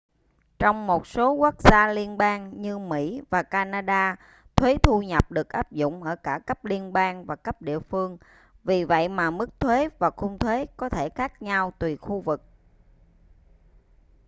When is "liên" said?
1.87-2.17, 6.65-6.93